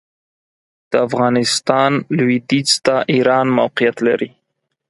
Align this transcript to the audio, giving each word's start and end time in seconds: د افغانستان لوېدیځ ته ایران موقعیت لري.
د 0.91 0.93
افغانستان 1.07 1.91
لوېدیځ 2.17 2.69
ته 2.85 2.95
ایران 3.13 3.47
موقعیت 3.59 3.95
لري. 4.07 4.29